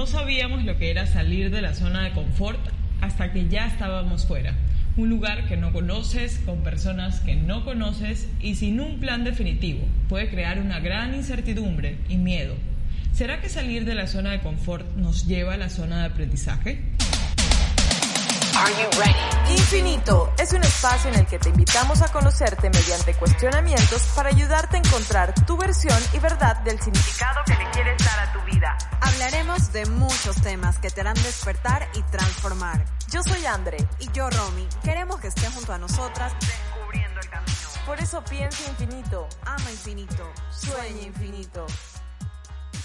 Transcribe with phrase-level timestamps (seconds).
[0.00, 2.58] No sabíamos lo que era salir de la zona de confort
[3.02, 4.54] hasta que ya estábamos fuera.
[4.96, 9.86] Un lugar que no conoces, con personas que no conoces y sin un plan definitivo
[10.08, 12.54] puede crear una gran incertidumbre y miedo.
[13.12, 16.80] ¿Será que salir de la zona de confort nos lleva a la zona de aprendizaje?
[19.50, 24.76] Infinito es un espacio en el que te invitamos a conocerte mediante cuestionamientos para ayudarte
[24.76, 28.76] a encontrar tu versión y verdad del significado que le quieres dar a tu vida.
[29.00, 32.84] Hablaremos de muchos temas que te harán despertar y transformar.
[33.12, 37.52] Yo soy Andre, Y yo, Romy, queremos que estés junto a nosotras descubriendo el camino.
[37.86, 41.66] Por eso piensa infinito, Ama infinito, sueña infinito.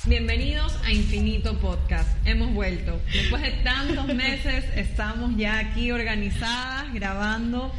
[0.05, 2.09] Bienvenidos a Infinito Podcast.
[2.25, 2.99] Hemos vuelto.
[3.11, 7.71] Después de tantos meses estamos ya aquí organizadas, grabando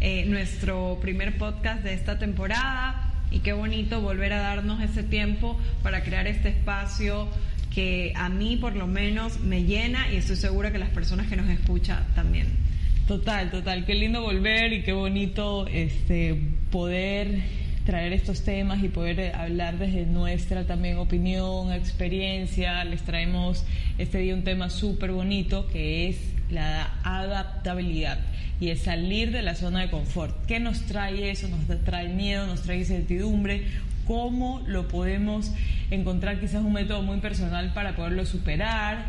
[0.00, 5.58] eh, nuestro primer podcast de esta temporada y qué bonito volver a darnos ese tiempo
[5.82, 7.26] para crear este espacio
[7.74, 11.34] que a mí por lo menos me llena y estoy segura que las personas que
[11.34, 12.46] nos escuchan también.
[13.08, 16.40] Total, total, qué lindo volver y qué bonito este
[16.70, 17.42] poder
[17.84, 22.84] traer estos temas y poder eh, hablar desde nuestra también opinión, experiencia.
[22.84, 23.64] Les traemos
[23.98, 28.18] este día un tema súper bonito que es la adaptabilidad
[28.60, 30.34] y es salir de la zona de confort.
[30.46, 31.48] ¿Qué nos trae eso?
[31.48, 33.66] Nos trae miedo, nos trae incertidumbre.
[34.06, 35.52] ¿Cómo lo podemos
[35.90, 39.06] encontrar quizás un método muy personal para poderlo superar?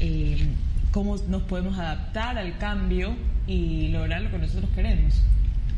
[0.00, 0.46] Eh,
[0.90, 5.22] ¿Cómo nos podemos adaptar al cambio y lograr lo que nosotros queremos?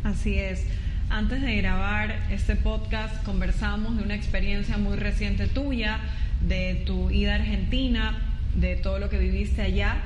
[0.04, 0.66] Así es.
[1.08, 6.00] Antes de grabar este podcast conversamos de una experiencia muy reciente tuya,
[6.40, 8.18] de tu ida a Argentina,
[8.56, 9.96] de todo lo que viviste allá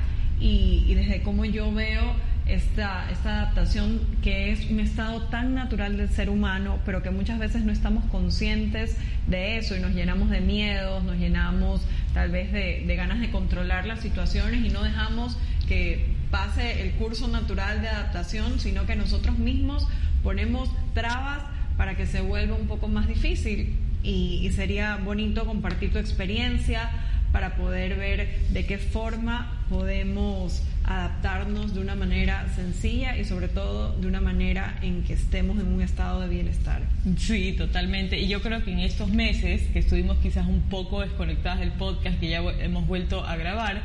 [0.41, 2.15] y, desde cómo yo veo
[2.47, 7.39] esta, esta adaptación que es un estado tan natural del ser humano, pero que muchas
[7.39, 8.97] veces no estamos conscientes
[9.27, 11.83] de eso y nos llenamos de miedos, nos llenamos
[12.15, 15.37] tal vez de, ganas de controlar las situaciones y no dejamos
[15.69, 19.87] que pase el curso natural de adaptación, sino que nosotros mismos
[20.23, 21.43] ponemos trabas
[21.77, 23.77] para que se vuelva un poco más difícil.
[24.03, 26.91] Y sería bonito compartir tu experiencia
[27.33, 33.97] para poder ver de qué forma podemos adaptarnos de una manera sencilla y sobre todo
[33.97, 36.83] de una manera en que estemos en un estado de bienestar.
[37.17, 38.19] Sí, totalmente.
[38.19, 42.19] Y yo creo que en estos meses que estuvimos quizás un poco desconectadas del podcast
[42.19, 43.83] que ya hemos vuelto a grabar,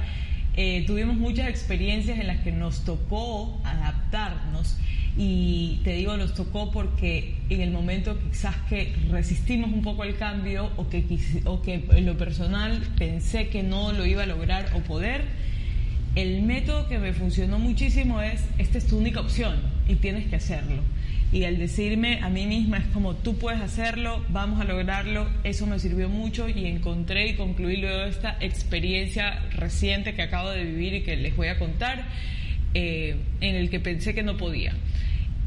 [0.57, 4.77] eh, tuvimos muchas experiencias en las que nos tocó adaptarnos
[5.17, 10.17] y te digo nos tocó porque en el momento quizás que resistimos un poco el
[10.17, 11.03] cambio o que,
[11.45, 15.23] o que en lo personal pensé que no lo iba a lograr o poder,
[16.15, 19.55] el método que me funcionó muchísimo es, esta es tu única opción
[19.87, 20.81] y tienes que hacerlo.
[21.35, 25.67] Y al decirme a mí misma es como tú puedes hacerlo, vamos a lograrlo, eso
[25.67, 30.93] me sirvió mucho y encontré y concluí luego esta experiencia reciente que acabo de vivir
[30.93, 32.05] y que les voy a contar,
[32.73, 34.75] eh, en el que pensé que no podía.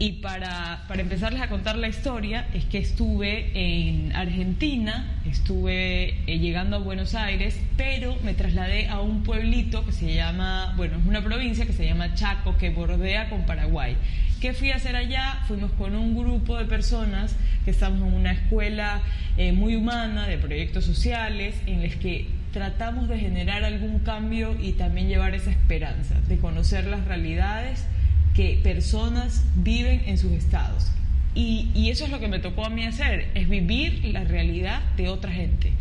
[0.01, 6.39] Y para, para, empezarles a contar la historia, es que estuve en Argentina, estuve eh,
[6.39, 11.05] llegando a Buenos Aires, pero me trasladé a un pueblito que se llama, bueno, es
[11.05, 13.97] una provincia que se llama Chaco, que bordea con Paraguay.
[14.41, 15.43] ¿Qué fui a hacer allá?
[15.49, 17.35] Fuimos con un grupo de personas
[17.65, 19.03] que estamos en una escuela
[19.37, 24.75] eh, muy humana de proyectos sociales en los que tratamos de generar algún cambio y
[24.75, 27.85] también llevar esa esperanza, de conocer las realidades
[28.39, 30.87] que personas viven en sus estados.
[31.35, 34.81] Y, y, eso es lo que me tocó a mí hacer, es vivir la realidad
[34.97, 35.73] de otra gente,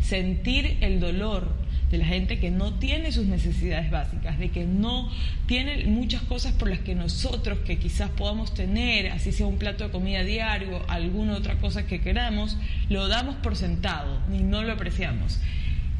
[0.00, 1.52] sentir el dolor
[1.90, 5.10] de la gente que no tiene sus necesidades básicas, de que no
[5.44, 9.84] tiene muchas cosas por las que nosotros que quizás podamos tener, así sea un plato
[9.84, 12.56] de comida diario, alguna otra cosa que queramos,
[12.88, 15.38] lo damos por sentado y no lo apreciamos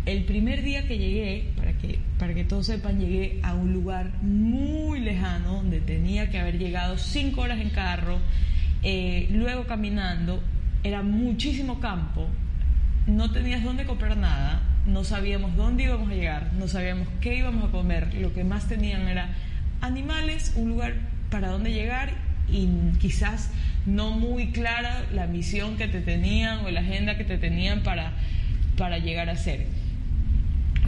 [0.07, 4.13] el primer día que llegué, para que, para que todos sepan, llegué a un lugar
[4.23, 8.21] muy lejano donde tenía que haber llegado cinco horas en carro,
[8.85, 10.41] eh, luego caminando,
[10.85, 12.29] era muchísimo campo,
[13.09, 17.69] no tenías dónde comprar nada, no sabíamos dónde íbamos a llegar, no sabíamos qué íbamos
[17.69, 19.31] a comer, lo que más tenían era
[19.81, 20.95] animales, un lugar
[21.31, 22.11] para dónde llegar
[22.49, 22.69] y
[23.01, 23.51] quizás
[23.87, 28.13] no muy clara la misión que te tenían o la agenda que te tenían para,
[28.77, 29.67] para llegar a ser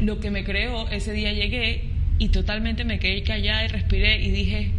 [0.01, 1.85] lo que me creó, ese día llegué
[2.19, 4.71] y totalmente me quedé callada y respiré y dije,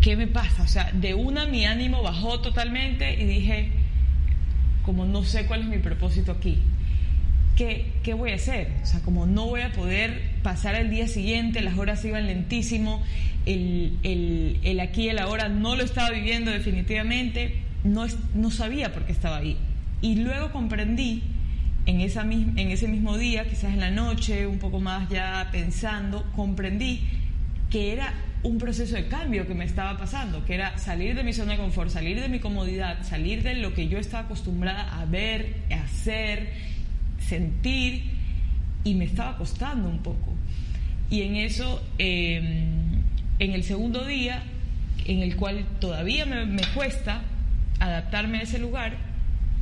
[0.00, 0.62] ¿qué me pasa?
[0.62, 3.70] O sea, de una mi ánimo bajó totalmente y dije,
[4.84, 6.58] como no sé cuál es mi propósito aquí.
[7.56, 8.72] ¿Qué, ¿Qué voy a hacer?
[8.82, 13.02] O sea, como no voy a poder pasar el día siguiente, las horas iban lentísimo,
[13.46, 13.98] el,
[14.62, 19.12] el, aquí y el ahora no lo estaba viviendo definitivamente, no, no sabía por qué
[19.12, 19.56] estaba ahí.
[20.02, 21.22] Y luego comprendí
[21.86, 26.24] en, esa, en ese mismo día, quizás en la noche, un poco más ya pensando,
[26.34, 27.00] comprendí
[27.70, 31.32] que era un proceso de cambio que me estaba pasando, que era salir de mi
[31.32, 35.04] zona de confort, salir de mi comodidad, salir de lo que yo estaba acostumbrada a
[35.06, 36.52] ver, hacer,
[37.18, 38.04] sentir,
[38.84, 40.34] y me estaba costando un poco.
[41.10, 43.02] Y en eso, em,
[43.38, 44.42] en el segundo día,
[45.06, 47.22] en el cual todavía me cuesta
[47.80, 49.13] adaptarme a ese lugar,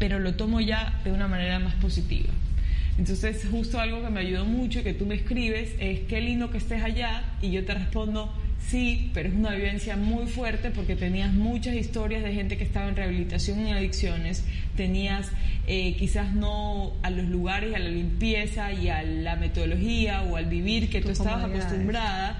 [0.02, 2.30] pero lo tomo ya de una manera más positiva.
[2.98, 6.50] Entonces, justo algo que me ayudó mucho y que tú me escribes es qué lindo
[6.50, 8.34] que estés allá y yo te respondo,
[8.66, 12.88] sí, pero es una vivencia muy fuerte porque tenías muchas historias de gente que estaba
[12.88, 14.42] en rehabilitación y adicciones,
[14.76, 15.30] tenías
[15.68, 20.46] eh, quizás no a los lugares, a la limpieza y a la metodología o al
[20.46, 22.36] vivir que tú estabas acostumbrada,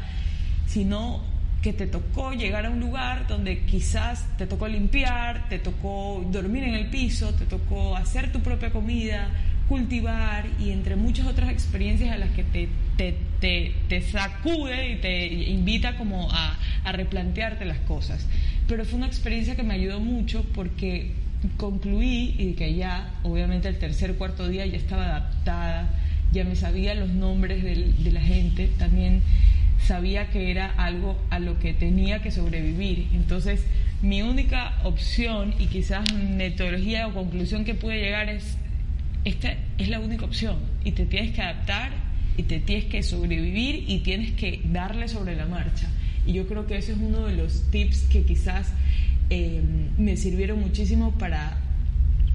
[0.67, 1.23] sino
[1.63, 6.65] que te tocó llegar a un lugar donde quizás te tocó limpiar, te tocó dormir
[6.65, 9.31] en el piso, te tocó hacer tu propia comida,
[9.69, 15.27] cultivar y entre muchas otras experiencias a las que te, te, te, sacude y te
[15.27, 18.27] invita como a, a replantearte las cosas.
[18.67, 21.13] Pero fue una experiencia que me ayudó mucho porque
[21.57, 25.91] concluí y que ya, obviamente el tercer cuarto día ya estaba adaptada,
[26.33, 29.23] ya me sabía los nombres de la gente, también
[29.87, 33.09] sabía que era algo a lo que tenía que sobrevivir.
[33.13, 33.65] Entonces,
[34.01, 38.57] mi única opción y quizás metodología o conclusión que pude llegar es,
[39.25, 41.91] esta es la única opción y te tienes que adaptar
[42.37, 45.89] y te tienes que sobrevivir y tienes que darle sobre la marcha.
[46.27, 48.73] Y yo creo que ese es uno de los tips que quizás
[49.31, 49.61] eh,
[49.99, 51.59] me sirvieron muchísimo para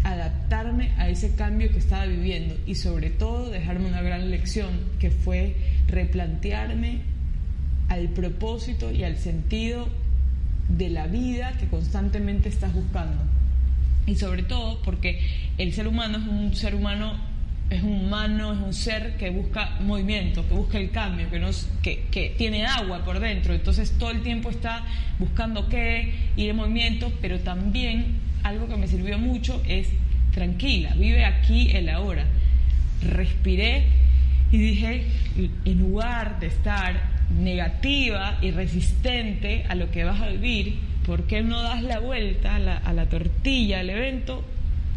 [0.04, 5.12] adaptarme a ese cambio que estaba viviendo y sobre todo dejarme una gran lección que
[5.12, 5.56] fue
[5.88, 7.02] replantearme
[7.90, 9.88] al propósito y al sentido
[10.70, 13.24] de la vida que constantemente estás buscando.
[14.06, 15.20] Y sobre todo porque
[15.58, 17.14] el ser humano es un ser humano,
[17.70, 21.68] es un humano, es un ser que busca movimiento, que busca el cambio, que, nos,
[21.82, 23.54] que, que tiene agua por dentro.
[23.54, 24.84] Entonces todo el tiempo está
[25.20, 29.90] buscando qué, ir en movimiento, pero también algo que me sirvió mucho es
[30.34, 32.26] tranquila, vive aquí el ahora.
[33.02, 33.86] Respiré
[34.52, 35.06] y dije,
[35.66, 41.42] en lugar de estar negativa y resistente a lo que vas a vivir, ¿por qué
[41.42, 44.44] no das la vuelta a la, a la tortilla, al evento,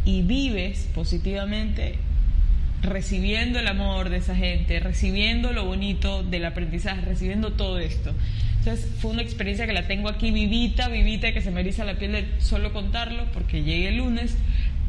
[0.04, 1.96] y vives positivamente
[2.82, 8.14] recibiendo el amor de esa gente, recibiendo lo bonito del aprendizaje, recibiendo todo esto?
[8.60, 11.94] Entonces fue una experiencia que la tengo aquí vivita, vivita, que se me eriza la
[11.94, 14.36] piel de solo contarlo, porque llegué el lunes,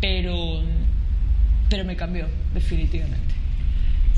[0.01, 0.61] pero,
[1.69, 3.33] pero me cambió definitivamente.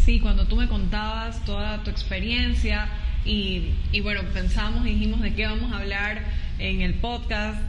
[0.04, 2.90] Sí, cuando tú me contabas toda tu experiencia,
[3.26, 6.22] y, bueno, pensamos dijimos de qué vamos a hablar
[6.60, 7.60] en el podcast,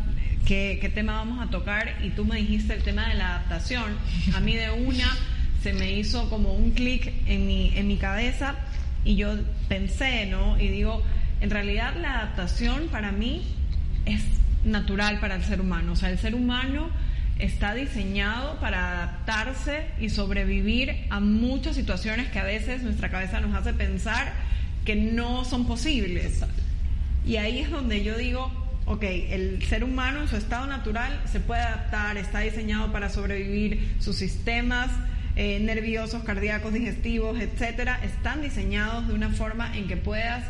[0.46, 3.96] qué, qué tema vamos a tocar y tú me dijiste el tema de la adaptación.
[4.34, 5.16] A mí de una
[5.62, 8.56] se me hizo como un clic en mi, en mi cabeza
[9.05, 9.36] y yo
[9.69, 10.58] pensé, ¿no?
[10.58, 11.02] Y digo,
[11.40, 13.43] en realidad la adaptación para mí
[14.06, 14.22] es
[14.64, 15.93] natural para el ser humano.
[15.93, 16.90] O sea, el ser humano
[17.38, 23.55] está diseñado para adaptarse y sobrevivir a muchas situaciones que a veces nuestra cabeza nos
[23.55, 24.32] hace pensar
[24.84, 26.44] que no son posibles.
[27.26, 28.53] Y ahí es donde yo digo,
[28.86, 33.94] ok, el ser humano en su estado natural se puede adaptar, está diseñado para sobrevivir,
[33.98, 34.91] sus sistemas
[35.36, 40.44] eh, nerviosos, cardíacos, digestivos, etcétera, están diseñados de una forma en que puedas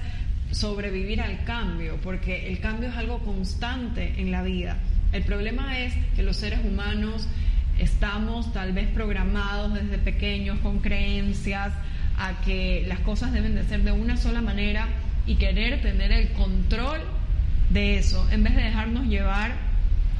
[0.50, 4.76] sobrevivir al cambio, porque el cambio es algo constante en la vida.
[5.12, 7.28] El problema es que los seres humanos
[7.78, 11.72] estamos tal vez programados desde pequeños con creencias,
[12.18, 14.88] a que las cosas deben de ser de una sola manera
[15.26, 17.00] y querer tener el control
[17.70, 19.52] de eso, en vez de dejarnos llevar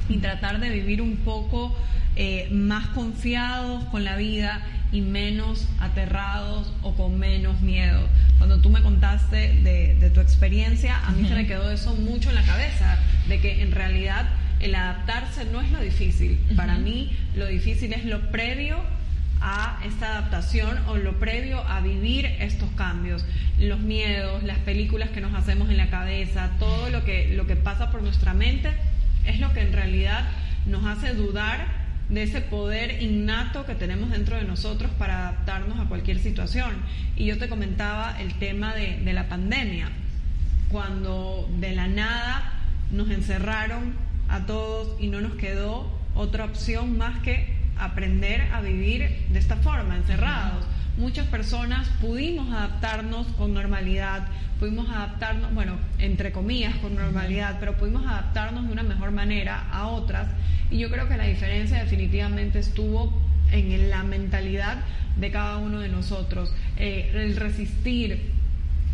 [0.09, 1.75] y tratar de vivir un poco
[2.15, 4.61] eh, más confiados con la vida
[4.91, 8.07] y menos aterrados o con menos miedo.
[8.37, 12.35] Cuando tú me contaste de, tu experiencia, a mí se me quedó eso mucho en
[12.35, 16.39] la cabeza, de que en realidad el adaptarse no es lo difícil.
[16.55, 18.81] Para mí lo difícil es lo previo
[19.47, 23.23] a esta adaptación o lo previo a vivir estos cambios,
[23.59, 27.55] los miedos, las películas que nos hacemos en la cabeza, todo lo que, lo que
[27.55, 28.71] pasa por nuestra mente
[29.23, 30.27] es lo que en realidad
[30.65, 31.67] nos hace dudar
[32.09, 36.73] de ese poder innato que tenemos dentro de nosotros para adaptarnos a cualquier situación.
[37.15, 39.89] Y yo te comentaba el tema de, de la pandemia,
[40.71, 42.51] cuando de la nada
[42.91, 43.93] nos encerraron
[44.27, 49.57] a todos y no nos quedó otra opción más que aprender a vivir de esta
[49.57, 50.65] forma, encerrados.
[50.97, 54.27] Muchas personas pudimos adaptarnos con normalidad,
[54.59, 59.87] pudimos adaptarnos, bueno, entre comillas, con normalidad, pero pudimos adaptarnos de una mejor manera a
[59.87, 60.29] otras.
[60.71, 64.77] Y yo creo que la diferencia definitivamente estuvo en la mentalidad
[65.17, 68.31] de cada uno de nosotros, eh, el resistir,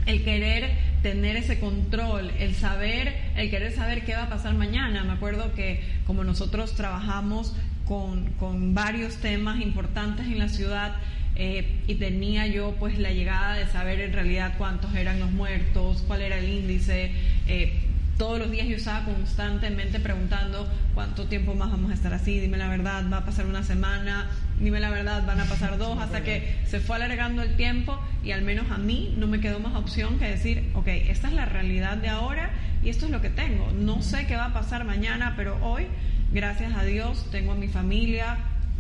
[0.06, 0.72] el querer
[1.04, 5.04] tener ese control, el saber, el querer saber qué va a pasar mañana.
[5.04, 10.96] Me acuerdo que como nosotros trabajamos con, con varios temas importantes en la ciudad,
[11.36, 16.04] eh, y tenía yo pues la llegada de saber en realidad cuántos eran los muertos,
[16.06, 17.12] cuál era el índice.
[17.48, 17.74] Eh,
[18.18, 22.58] todos los días yo estaba constantemente preguntando cuánto tiempo más vamos a estar así, dime
[22.58, 26.24] la verdad, va a pasar una semana, dime la verdad, van a pasar dos, hasta
[26.24, 29.76] que se fue alargando el tiempo y al menos a mí no me quedó más
[29.76, 32.52] opción que decir, ok, esta es la realidad de ahora
[32.84, 33.72] y esto es lo que tengo.
[33.72, 35.88] No sé qué va a pasar mañana, pero hoy,
[36.34, 38.38] gracias a Dios, tengo a mi familia,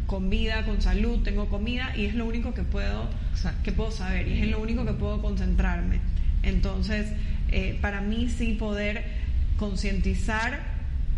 [0.07, 3.09] con vida, con salud, tengo comida y es lo único que puedo,
[3.63, 5.99] que puedo saber y es lo único que puedo concentrarme.
[6.43, 7.07] Entonces,
[7.49, 9.03] eh, para mí sí poder
[9.57, 10.59] concientizar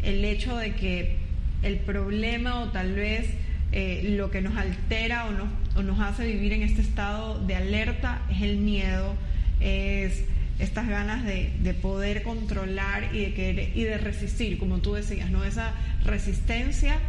[0.03, 1.17] el hecho de que
[1.63, 3.29] el problema o tal vez
[3.71, 7.55] eh, lo que nos altera o nos, o nos hace vivir en este estado de
[7.55, 9.15] alerta es el miedo,
[9.59, 10.25] es
[10.59, 15.31] estas ganas de, de, poder controlar y de querer y de resistir, como tú decías,
[15.31, 15.43] ¿no?
[15.43, 15.73] Esa
[16.05, 16.99] resistencia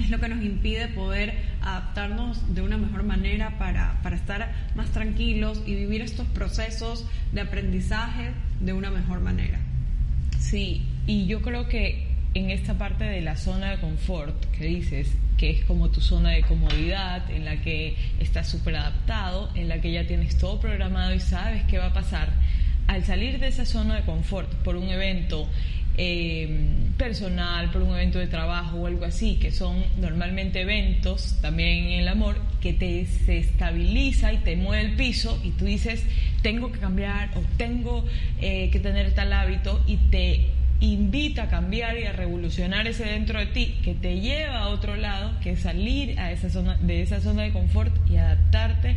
[0.00, 4.90] es lo que nos impide poder adaptarnos de una mejor manera para, para, estar más
[4.90, 9.58] tranquilos y vivir estos procesos de aprendizaje de una mejor manera.
[10.38, 12.05] Sí, y yo creo que
[12.36, 16.30] en esta parte de la zona de confort que dices, que es como tu zona
[16.32, 21.14] de comodidad, en la que estás súper adaptado, en la que ya tienes todo programado
[21.14, 22.28] y sabes qué va a pasar,
[22.88, 25.48] al salir de esa zona de confort por un evento
[25.96, 26.46] eh,
[26.98, 32.00] personal, por un evento de trabajo o algo así, que son normalmente eventos también en
[32.00, 36.04] el amor, que te estabiliza y te mueve el piso y tú dices,
[36.42, 38.04] tengo que cambiar o tengo
[38.42, 43.38] eh, que tener tal hábito y te invita a cambiar y a revolucionar ese dentro
[43.38, 47.20] de ti que te lleva a otro lado, que salir a esa zona, de esa
[47.20, 48.96] zona de confort y adaptarte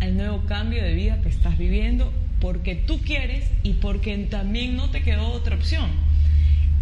[0.00, 4.90] al nuevo cambio de vida que estás viviendo porque tú quieres y porque también no
[4.90, 5.90] te quedó otra opción.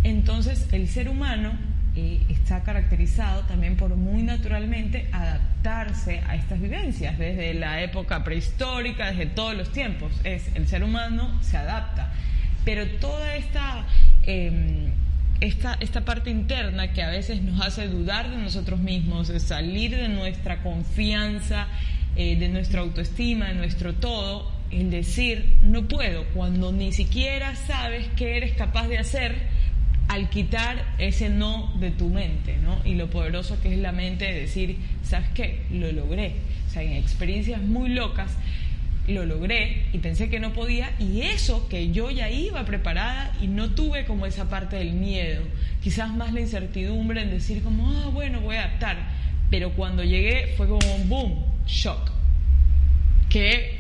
[0.05, 1.53] Entonces el ser humano
[1.97, 9.11] eh, está caracterizado también por muy naturalmente adaptarse a estas vivencias, desde la época prehistórica,
[9.11, 10.13] desde todos los tiempos.
[10.23, 12.13] Es el ser humano se adapta.
[12.67, 13.87] Pero toda esta,
[14.25, 14.91] eh,
[15.41, 19.97] esta, esta parte interna que a veces nos hace dudar de nosotros mismos, de salir
[19.97, 21.69] de nuestra confianza,
[22.17, 28.09] eh, de nuestra autoestima, de nuestro todo, el decir no puedo, cuando ni siquiera sabes
[28.17, 29.37] qué eres capaz de hacer,
[30.09, 32.81] al quitar ese no de tu mente, ¿no?
[32.85, 35.63] Y lo poderoso que es la mente de decir, ¿sabes qué?
[35.71, 36.35] Lo logré.
[36.67, 38.33] O sea, en experiencias muy locas
[39.09, 43.47] lo logré y pensé que no podía y eso que yo ya iba preparada y
[43.47, 45.43] no tuve como esa parte del miedo,
[45.83, 48.97] quizás más la incertidumbre en decir como, ah, bueno, voy a adaptar.
[49.51, 52.11] Pero cuando llegué fue como un boom, shock.
[53.29, 53.79] Que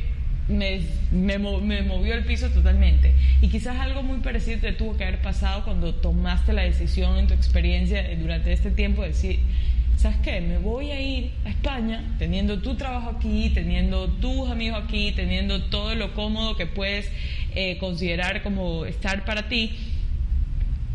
[0.48, 0.80] me,
[1.10, 3.12] me, me, movió el piso totalmente.
[3.40, 7.26] Y quizás algo muy parecido te tuvo que haber pasado cuando tomaste la decisión en
[7.26, 9.40] tu experiencia durante este tiempo de decir,
[9.96, 10.40] ¿sabes qué?
[10.40, 15.64] Me voy a ir a España teniendo tu trabajo aquí, teniendo tus amigos aquí, teniendo
[15.64, 17.10] todo lo cómodo que puedes
[17.54, 19.74] eh, considerar como estar para ti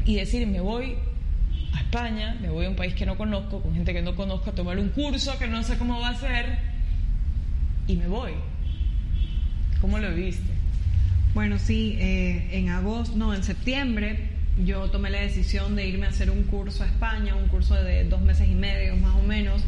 [0.05, 0.96] y decir, me voy
[1.74, 4.51] a España, me voy a un país que no conozco, con gente que no conozco,
[4.51, 6.60] a tomar un curso que no sé cómo va a ser
[7.88, 8.31] y me voy
[9.81, 10.53] ¿Cómo lo viste?
[11.34, 16.10] Bueno, sí, eh, en agosto, no, en septiembre yo tomé la decisión de irme a
[16.10, 19.62] hacer un curso a España, un curso de dos meses y medio más o menos.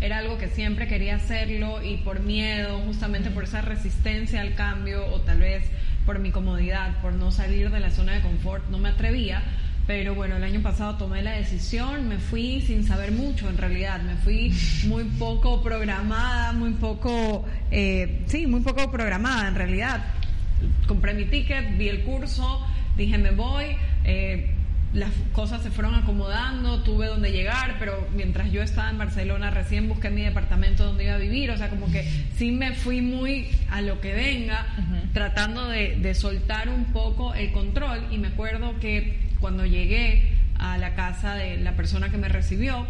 [0.00, 5.06] Era algo que siempre quería hacerlo y por miedo, justamente por esa resistencia al cambio
[5.06, 5.64] o tal vez
[6.06, 9.42] por mi comodidad, por no salir de la zona de confort, no me atrevía.
[9.86, 14.00] Pero bueno, el año pasado tomé la decisión, me fui sin saber mucho en realidad,
[14.02, 14.54] me fui
[14.86, 20.04] muy poco programada, muy poco, eh, sí, muy poco programada en realidad.
[20.86, 22.64] Compré mi ticket, vi el curso,
[23.04, 24.50] dije me voy, eh,
[24.92, 29.88] las cosas se fueron acomodando, tuve donde llegar, pero mientras yo estaba en Barcelona recién
[29.88, 32.04] busqué mi departamento donde iba a vivir, o sea, como que
[32.36, 34.66] sí me fui muy a lo que venga,
[35.12, 38.00] tratando de, de soltar un poco el control.
[38.10, 42.86] Y me acuerdo que cuando llegué a la casa de la persona que me recibió,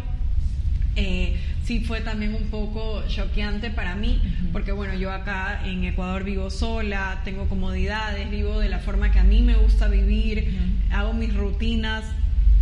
[0.97, 6.23] Eh, sí fue también un poco choqueante para mí, porque bueno, yo acá en Ecuador
[6.23, 10.57] vivo sola, tengo comodidades, vivo de la forma que a mí me gusta vivir,
[10.91, 12.03] hago mis rutinas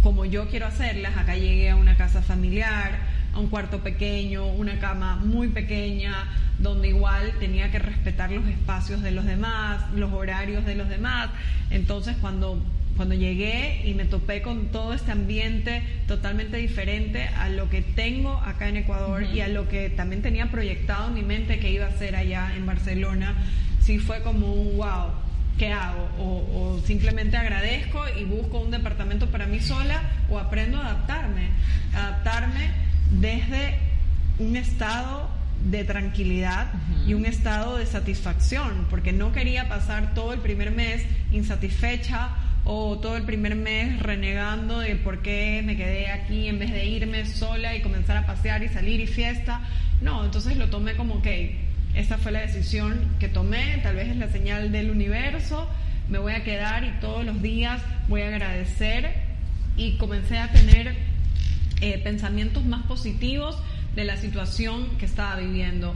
[0.04, 1.18] como yo quiero hacerlas.
[1.18, 3.00] Acá llegué a una casa familiar,
[3.34, 6.28] a un cuarto pequeño, una cama muy pequeña,
[6.58, 11.30] donde igual tenía que respetar los espacios de los demás, los horarios de los demás.
[11.70, 12.62] Entonces cuando
[13.00, 18.34] cuando llegué y me topé con todo este ambiente totalmente diferente a lo que tengo
[18.34, 21.86] acá en Ecuador y a lo que también tenía proyectado en mi mente que iba
[21.86, 23.36] a ser allá en Barcelona,
[23.80, 25.14] sí fue como un wow,
[25.58, 26.10] ¿qué hago?
[26.20, 26.26] O,
[26.76, 31.52] o simplemente agradezco y busco un departamento para mí sola o aprendo a adaptarme,
[31.94, 32.72] adaptarme
[33.12, 33.78] desde
[34.40, 35.30] un estado
[35.72, 36.68] de tranquilidad
[37.08, 42.32] y un estado de satisfacción, porque no quería pasar todo el primer mes insatisfecha
[42.72, 46.86] o todo el primer mes renegando de por qué me quedé aquí en vez de
[46.86, 49.62] irme sola y comenzar a pasear y salir y fiesta.
[50.02, 51.58] No, entonces lo tomé como que
[51.96, 55.68] esta fue la decisión que tomé, tal vez es la señal del universo,
[56.10, 59.16] me voy a quedar y todos los días voy a agradecer
[59.76, 60.96] y comencé a tener
[61.82, 63.58] eh, pensamientos más positivos
[63.96, 65.96] de la situación que estaba viviendo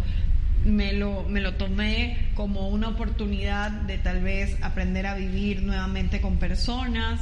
[0.65, 6.21] me lo, me lo tomé como una oportunidad de tal vez aprender a vivir nuevamente
[6.21, 7.19] con personas,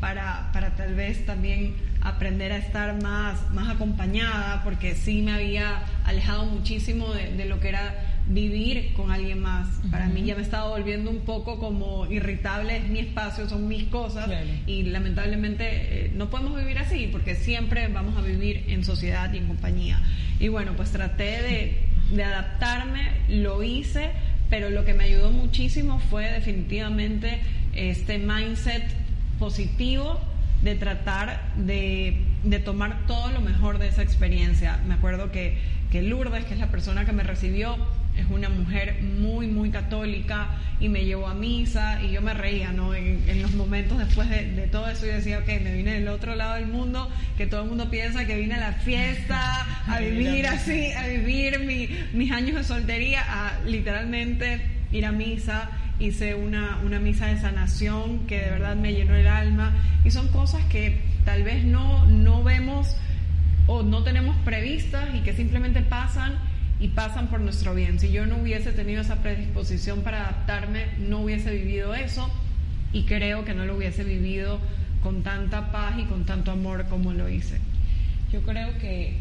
[0.00, 5.82] para, para tal vez también aprender a estar más, más acompañada, porque sí me había
[6.04, 7.94] alejado muchísimo de, lo que era
[8.26, 9.68] vivir con alguien más.
[9.90, 13.84] Para mí ya me estaba volviendo un poco como irritable, es mi espacio, son mis
[13.84, 14.30] cosas
[14.66, 15.66] y lamentablemente
[16.06, 20.00] eh, no podemos vivir así porque siempre vamos a vivir en sociedad y en compañía.
[20.38, 21.78] Y bueno, pues traté de
[22.10, 24.10] de adaptarme, lo hice,
[24.48, 27.40] pero lo que me ayudó muchísimo fue definitivamente
[27.74, 28.84] este mindset
[29.38, 30.20] positivo
[30.62, 34.78] de tratar de, de, tomar todo lo mejor de esa experiencia.
[34.86, 35.58] Me acuerdo que,
[35.90, 37.76] que Lourdes, que es la persona que me recibió,
[38.16, 40.48] es una mujer muy, muy católica
[40.78, 42.94] y me llevó a misa y yo me reía, ¿no?
[42.94, 46.54] En, los momentos después de, todo eso yo decía, ok, me vine del otro lado
[46.54, 47.08] del mundo,
[47.38, 52.08] que todo el mundo piensa que vine a la fiesta, a vivir así, a vivir
[52.12, 54.60] mis años de soltería, a literalmente
[54.92, 55.70] ir a misa.
[56.00, 60.28] Hice una, una misa de sanación que de verdad me llenó el alma y son
[60.28, 62.96] cosas que tal vez no, no vemos
[63.66, 66.38] o no tenemos previstas y que simplemente pasan
[66.80, 68.00] y pasan por nuestro bien.
[68.00, 72.28] Si yo no hubiese tenido esa predisposición para adaptarme, no hubiese vivido eso
[72.92, 74.58] y creo que no lo hubiese vivido
[75.02, 77.58] con tanta paz y con tanto amor como lo hice.
[78.32, 79.18] Yo creo que,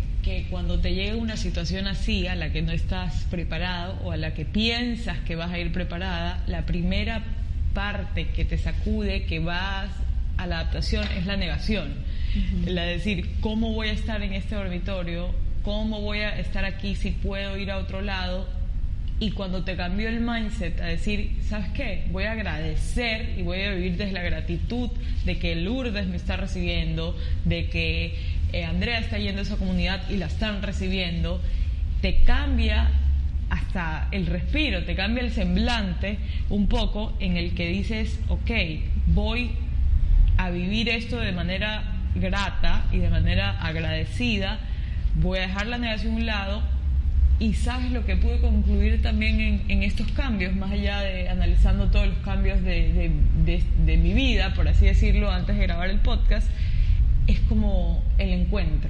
[0.50, 4.34] cuando te llega una situación así a la que no estás preparado o a la
[4.34, 7.24] que piensas que vas a ir preparada, la primera
[7.74, 9.90] parte que te sacude, que vas
[10.38, 11.94] a la adaptación, es la negación.
[12.66, 15.34] La de decir, ¿cómo voy a estar en este dormitorio?
[15.64, 18.48] ¿Cómo voy a estar aquí si puedo ir a otro lado?
[19.20, 22.06] Y cuando te cambió el mindset a decir, ¿sabes qué?
[22.12, 24.90] Voy a agradecer y voy a vivir desde la gratitud
[25.26, 28.16] de que Lourdes me está recibiendo, de que
[28.54, 31.42] eh, Andrea está yendo a esa comunidad y la están recibiendo,
[32.02, 32.90] te cambia
[33.50, 36.18] hasta el respiro, te cambia el semblante
[36.50, 38.52] un poco en el que dices, ok,
[39.08, 39.52] voy
[40.38, 41.84] a vivir esto de manera
[42.16, 44.60] grata y de manera agradecida
[45.16, 46.64] voy a dejar la negación a un lado
[47.40, 52.08] y sabes lo que pude concluir también en, estos cambios, más allá de analizando todos
[52.08, 53.12] los cambios de,
[53.46, 56.50] de, mi vida, por así decirlo, antes de grabar el podcast,
[57.30, 58.90] es como el encuentro.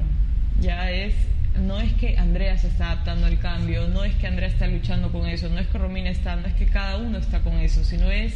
[0.61, 1.13] Ya es,
[1.61, 5.11] no es que Andrea se está adaptando al cambio, no es que Andrea está luchando
[5.11, 7.83] con eso, no es que Romina está, no es que cada uno está con eso,
[7.83, 8.35] sino es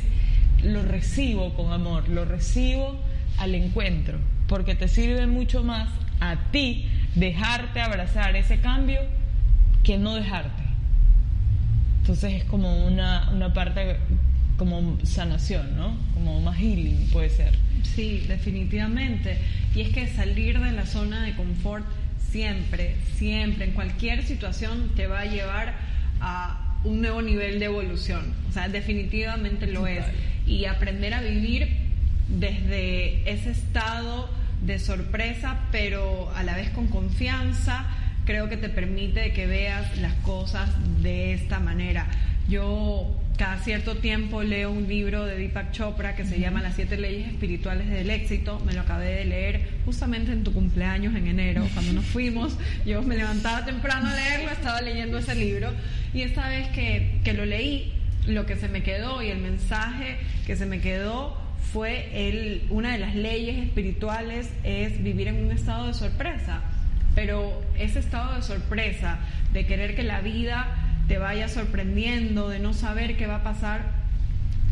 [0.61, 2.99] lo recibo con amor, lo recibo
[3.37, 5.89] al encuentro, porque te sirve mucho más
[6.19, 8.99] a ti dejarte abrazar ese cambio
[9.83, 10.63] que no dejarte.
[12.01, 13.97] Entonces es como una, una parte
[14.57, 15.95] como sanación, ¿no?
[16.13, 17.57] Como más healing puede ser.
[17.83, 19.37] Sí, definitivamente.
[19.75, 21.85] Y es que salir de la zona de confort
[22.31, 25.75] siempre, siempre, en cualquier situación te va a llevar
[26.19, 28.33] a un nuevo nivel de evolución.
[28.49, 30.03] O sea, definitivamente lo es.
[30.47, 31.69] Y aprender a vivir
[32.27, 34.29] desde ese estado
[34.65, 37.85] de sorpresa, pero a la vez con confianza,
[38.25, 40.69] creo que te permite que veas las cosas
[41.01, 42.07] de esta manera.
[42.47, 46.97] Yo cada cierto tiempo leo un libro de Deepak Chopra que se llama Las siete
[46.97, 48.59] leyes espirituales del éxito.
[48.59, 52.57] Me lo acabé de leer justamente en tu cumpleaños en enero, cuando nos fuimos.
[52.85, 55.71] Yo me levantaba temprano a leerlo, estaba leyendo ese libro
[56.13, 57.91] y esta vez que, que lo leí,
[58.27, 61.35] lo que se me quedó y el mensaje que se me quedó
[61.73, 66.61] fue el, una de las leyes espirituales es vivir en un estado de sorpresa.
[67.15, 69.19] Pero ese estado de sorpresa,
[69.53, 73.91] de querer que la vida te vaya sorprendiendo, de no saber qué va a pasar,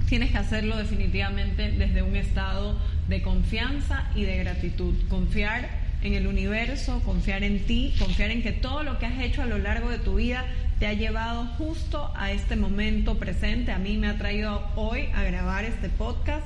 [0.08, 4.94] tienes que hacerlo definitivamente desde un estado de confianza y de gratitud.
[5.10, 5.70] Confiar
[6.04, 9.46] en el universo, confiar en ti, confiar en que todo lo que has hecho a
[9.46, 10.46] lo largo de tu vida
[10.80, 13.72] te ha llevado justo a este momento presente.
[13.72, 16.46] A mí me ha traído hoy a grabar este podcast.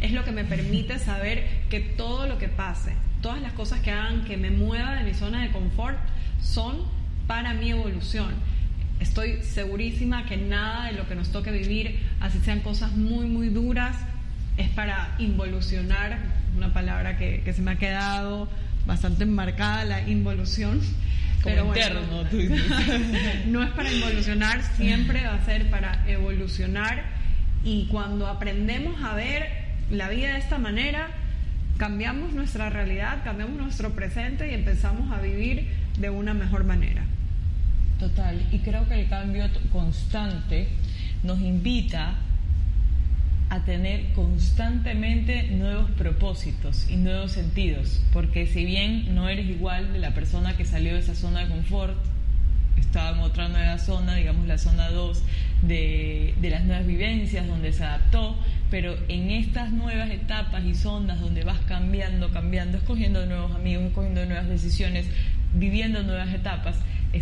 [0.00, 3.90] Es lo que me permite saber que todo lo que pase, todas las cosas que
[3.90, 5.98] hagan que me mueva de mi zona de confort,
[6.40, 6.84] son
[7.26, 8.34] para mi evolución.
[9.00, 13.48] Estoy segurísima que nada de lo que nos toque vivir, así sean cosas muy, muy
[13.48, 13.96] duras,
[14.56, 16.18] es para involucionar,
[16.56, 18.48] una palabra que, que se me ha quedado
[18.86, 20.80] bastante enmarcada, la involución.
[21.42, 22.62] Como interno, tú dices.
[23.46, 27.04] no es para involucionar, siempre va a ser para evolucionar
[27.62, 29.48] y cuando aprendemos a ver
[29.90, 31.08] la vida de esta manera,
[31.76, 37.04] cambiamos nuestra realidad, cambiamos nuestro presente y empezamos a vivir de una mejor manera.
[37.98, 40.68] Total, y creo que el cambio constante
[41.22, 42.14] nos invita
[43.48, 49.98] a tener constantemente nuevos propósitos y nuevos sentidos, porque si bien no eres igual de
[49.98, 51.96] la persona que salió de esa zona de confort,
[52.76, 55.22] estaba en otra nueva zona, digamos la zona 2
[55.62, 58.36] de, de las nuevas vivencias, donde se adaptó,
[58.70, 64.26] pero en estas nuevas etapas y zonas donde vas cambiando, cambiando, escogiendo nuevos amigos, escogiendo
[64.26, 65.06] nuevas decisiones,
[65.54, 66.76] viviendo nuevas etapas,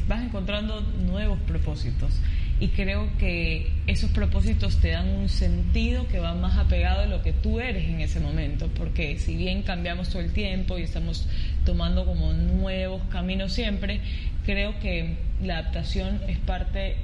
[0.07, 2.13] vas encontrando nuevos propósitos.
[2.61, 7.21] Y creo que esos propósitos te dan un sentido que va más apegado a lo
[7.21, 11.27] que tú eres en ese momento, porque si bien cambiamos todo el tiempo y estamos
[11.65, 14.01] tomando como nuevos caminos siempre,
[14.47, 16.97] creo que la adaptación es parte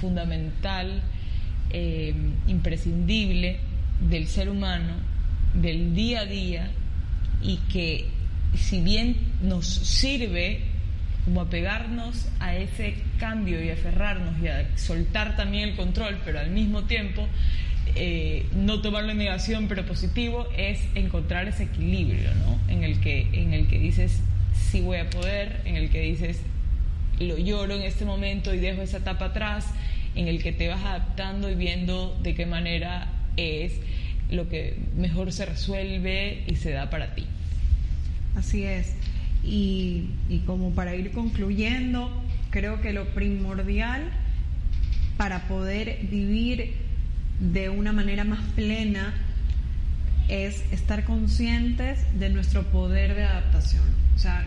[0.00, 1.02] fundamental,
[1.70, 2.14] eh,
[2.46, 3.58] imprescindible
[4.08, 4.94] del ser humano,
[5.54, 6.70] del día a día,
[7.42, 8.06] y que
[8.54, 10.60] si bien nos sirve
[11.26, 16.50] como apegarnos a ese cambio y aferrarnos y a soltar también el control, pero al
[16.50, 17.26] mismo tiempo
[17.96, 22.60] eh, no tomarlo en negación pero positivo, es encontrar ese equilibrio, ¿no?
[22.72, 24.20] En el que, en el que dices
[24.70, 26.40] sí voy a poder, en el que dices
[27.18, 29.66] lo lloro en este momento y dejo esa etapa atrás,
[30.14, 33.72] en el que te vas adaptando y viendo de qué manera es
[34.30, 37.26] lo que mejor se resuelve y se da para ti.
[38.36, 38.94] Así es.
[39.48, 42.10] Y, como para ir concluyendo,
[42.50, 44.02] creo que lo primordial
[45.16, 46.74] para poder vivir
[47.40, 49.14] de una manera más plena
[50.28, 53.84] es estar conscientes de nuestro poder de adaptación.
[54.16, 54.44] O sea,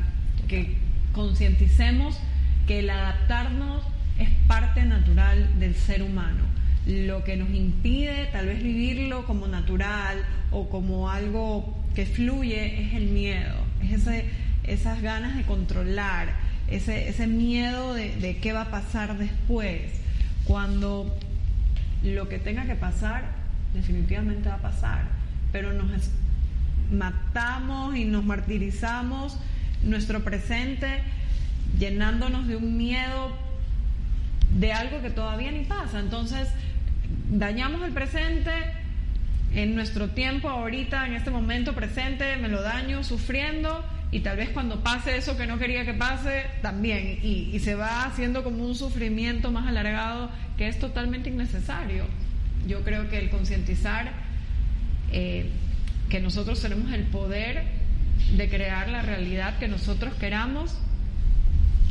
[0.48, 0.76] que
[1.14, 2.20] concienticemos
[2.68, 3.84] que el adaptarnos
[4.20, 6.44] es parte natural del ser humano.
[6.86, 12.94] Lo que nos impide tal vez vivirlo como natural o como algo que fluye es
[12.94, 14.26] el miedo, es ese,
[14.64, 16.30] esas ganas de controlar,
[16.68, 19.82] ese, ese miedo de, de qué va a pasar después.
[20.46, 21.18] Cuando
[22.04, 23.24] lo que tenga que pasar,
[23.74, 25.04] definitivamente va a pasar,
[25.52, 25.90] pero nos
[26.92, 29.38] matamos y nos martirizamos
[29.84, 31.02] nuestro presente
[31.78, 33.32] llenándonos de un miedo
[34.58, 36.00] de algo que todavía ni pasa.
[36.00, 36.48] Entonces,
[37.30, 38.52] dañamos el presente
[39.54, 44.50] en nuestro tiempo ahorita, en este momento presente, me lo daño sufriendo y tal vez
[44.50, 47.20] cuando pase eso que no quería que pase, también.
[47.22, 52.06] Y, se va haciendo como un sufrimiento más alargado que es totalmente innecesario.
[52.68, 54.12] Yo creo que el concientizar
[55.12, 55.50] eh,
[56.10, 57.64] que nosotros tenemos el poder
[58.36, 60.76] de crear la realidad que nosotros queramos,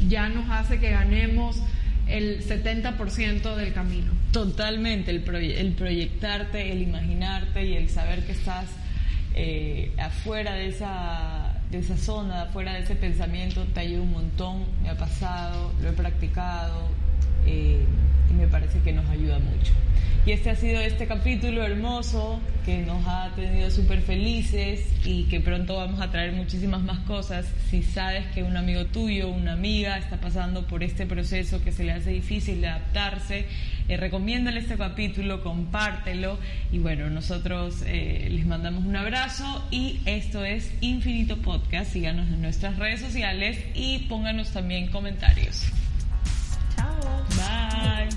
[0.08, 1.62] ya nos hace que ganemos
[2.08, 4.12] el 70% del camino.
[4.32, 5.22] Totalmente, el
[5.74, 8.66] proyectarte, el imaginarte y el saber que estás
[9.34, 14.64] eh, afuera de esa, de esa zona, afuera de ese pensamiento, te ayuda un montón,
[14.82, 16.88] me ha pasado, lo he practicado
[17.48, 17.84] eh,
[18.30, 19.72] y me parece que nos ayuda mucho.
[20.26, 25.40] Y este ha sido este capítulo hermoso que nos ha tenido súper felices y que
[25.40, 27.46] pronto vamos a traer muchísimas más cosas.
[27.70, 31.84] Si sabes que un amigo tuyo, una amiga está pasando por este proceso que se
[31.84, 33.46] le hace difícil de adaptarse,
[33.88, 36.38] eh, recomiéndale este capítulo, compártelo
[36.70, 41.92] y bueno, nosotros eh, les mandamos un abrazo y esto es Infinito Podcast.
[41.92, 45.72] Síganos en nuestras redes sociales y pónganos también comentarios.
[46.78, 47.24] Chao.
[47.36, 48.08] Bye.